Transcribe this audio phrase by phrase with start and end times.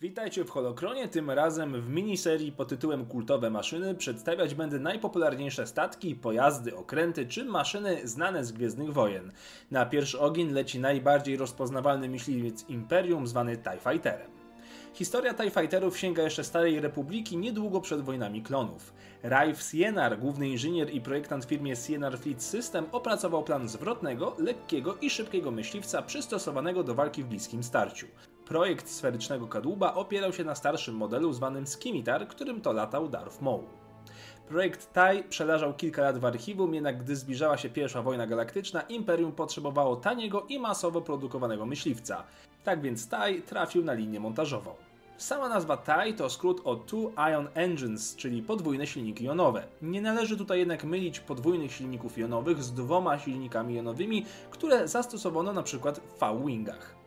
[0.00, 6.14] Witajcie w Holokronie, tym razem w miniserii pod tytułem Kultowe maszyny przedstawiać będę najpopularniejsze statki,
[6.14, 9.32] pojazdy, okręty czy maszyny znane z Gwiezdnych Wojen.
[9.70, 14.30] Na pierwszy ogień leci najbardziej rozpoznawalny myśliwiec Imperium zwany TIE Fighterem.
[14.94, 18.94] Historia TIE Fighterów sięga jeszcze Starej Republiki niedługo przed wojnami klonów.
[19.22, 24.96] Raif Sienar, główny inżynier i projektant w firmie Sienar Fleet System, opracował plan zwrotnego, lekkiego
[25.00, 28.06] i szybkiego myśliwca przystosowanego do walki w bliskim starciu.
[28.46, 33.64] Projekt sferycznego kadłuba opierał się na starszym modelu zwanym Skimitar, którym to latał Darth Maul.
[34.48, 39.32] Projekt TIE przeleżał kilka lat w archiwum, jednak gdy zbliżała się pierwsza wojna galaktyczna, Imperium
[39.32, 42.24] potrzebowało taniego i masowo produkowanego myśliwca.
[42.64, 44.74] Tak więc TIE trafił na linię montażową.
[45.16, 49.66] Sama nazwa TIE to skrót od Two Ion Engines, czyli podwójne silniki jonowe.
[49.82, 56.00] Nie należy tutaj jednak mylić podwójnych silników jonowych z dwoma silnikami jonowymi, które zastosowano przykład
[56.00, 57.05] w V-Wingach.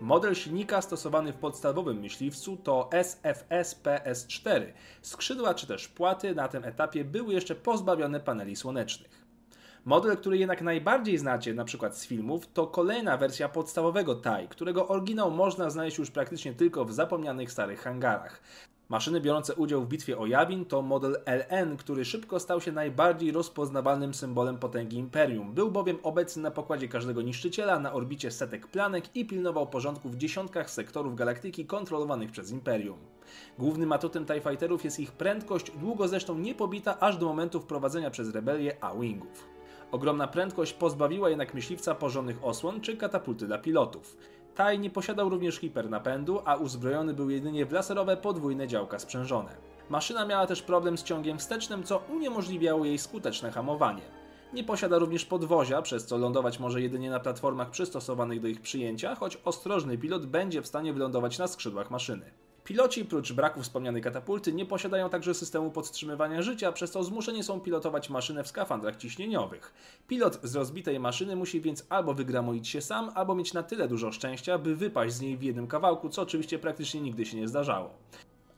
[0.00, 4.62] Model silnika stosowany w podstawowym myśliwcu to SFS PS4.
[5.02, 9.24] Skrzydła czy też płaty na tym etapie były jeszcze pozbawione paneli słonecznych.
[9.84, 14.88] Model, który jednak najbardziej znacie, na przykład z filmów, to kolejna wersja podstawowego TIE, którego
[14.88, 18.40] oryginał można znaleźć już praktycznie tylko w zapomnianych starych hangarach.
[18.90, 23.32] Maszyny biorące udział w bitwie o Jawin to model LN, który szybko stał się najbardziej
[23.32, 25.54] rozpoznawalnym symbolem potęgi Imperium.
[25.54, 30.16] Był bowiem obecny na pokładzie każdego niszczyciela, na orbicie setek planek i pilnował porządku w
[30.16, 32.98] dziesiątkach sektorów galaktyki kontrolowanych przez Imperium.
[33.58, 38.34] Głównym atutem TIE Fighterów jest ich prędkość, długo zresztą niepobita aż do momentu wprowadzenia przez
[38.34, 39.48] rebelię A-Wingów.
[39.92, 44.16] Ogromna prędkość pozbawiła jednak myśliwca porządnych osłon czy katapulty dla pilotów.
[44.60, 49.56] TIE nie posiadał również hipernapędu, a uzbrojony był jedynie w laserowe podwójne działka sprzężone.
[49.88, 54.02] Maszyna miała też problem z ciągiem wstecznym, co uniemożliwiało jej skuteczne hamowanie.
[54.52, 59.14] Nie posiada również podwozia, przez co lądować może jedynie na platformach przystosowanych do ich przyjęcia,
[59.14, 62.30] choć ostrożny pilot będzie w stanie wylądować na skrzydłach maszyny.
[62.64, 67.60] Piloci, prócz braku wspomnianej katapulty, nie posiadają także systemu podtrzymywania życia, przez co zmuszeni są
[67.60, 69.72] pilotować maszynę w skafandrach ciśnieniowych.
[70.08, 74.12] Pilot z rozbitej maszyny musi więc albo wygramoić się sam, albo mieć na tyle dużo
[74.12, 77.90] szczęścia, by wypaść z niej w jednym kawałku, co oczywiście praktycznie nigdy się nie zdarzało.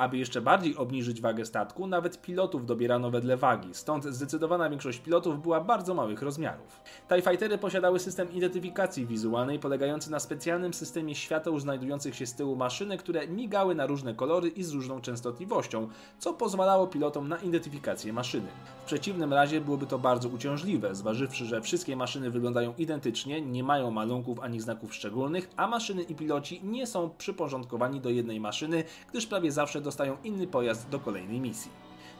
[0.00, 5.42] Aby jeszcze bardziej obniżyć wagę statku, nawet pilotów dobierano wedle wagi, stąd zdecydowana większość pilotów
[5.42, 6.80] była bardzo małych rozmiarów.
[7.08, 12.56] TIE Fightery posiadały system identyfikacji wizualnej polegający na specjalnym systemie świateł znajdujących się z tyłu
[12.56, 15.88] maszyny, które migały na różne kolory i z różną częstotliwością,
[16.18, 18.48] co pozwalało pilotom na identyfikację maszyny.
[18.82, 23.90] W przeciwnym razie byłoby to bardzo uciążliwe, zważywszy, że wszystkie maszyny wyglądają identycznie, nie mają
[23.90, 29.26] malunków ani znaków szczególnych, a maszyny i piloci nie są przyporządkowani do jednej maszyny, gdyż
[29.26, 31.70] prawie zawsze do dostają inny pojazd do kolejnej misji.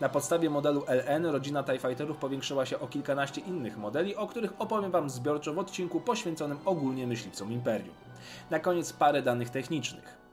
[0.00, 4.52] Na podstawie modelu LN rodzina TIE Fighterów powiększyła się o kilkanaście innych modeli, o których
[4.58, 7.94] opowiem Wam zbiorczo w odcinku poświęconym ogólnie myśliwcom Imperium.
[8.50, 10.27] Na koniec parę danych technicznych.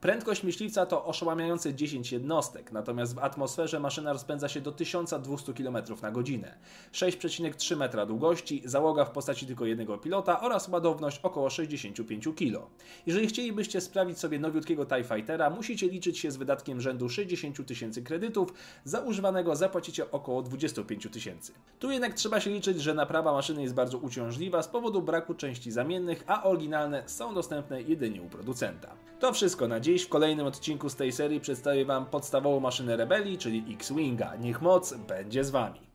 [0.00, 5.76] Prędkość myśliwca to oszałamiające 10 jednostek, natomiast w atmosferze maszyna rozpędza się do 1200 km
[6.02, 6.58] na godzinę.
[6.92, 12.66] 6,3 metra długości, załoga w postaci tylko jednego pilota oraz ładowność około 65 kg.
[13.06, 18.02] Jeżeli chcielibyście sprawić sobie nowiutkiego TIE Fightera, musicie liczyć się z wydatkiem rzędu 60 tysięcy
[18.02, 18.54] kredytów,
[18.84, 21.52] za używanego zapłacicie około 25 tysięcy.
[21.78, 25.70] Tu jednak trzeba się liczyć, że naprawa maszyny jest bardzo uciążliwa z powodu braku części
[25.70, 28.94] zamiennych, a oryginalne są dostępne jedynie u producenta.
[29.20, 32.96] To wszystko na dziś dziś w kolejnym odcinku z tej serii przedstawię Wam podstawową maszynę
[32.96, 34.36] rebelii, czyli X-Winga.
[34.36, 35.87] Niech moc będzie z Wami.